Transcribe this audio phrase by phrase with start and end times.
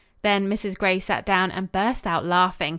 [0.23, 0.75] Then Mrs.
[0.79, 2.69] Gray sat down and burst out laughing.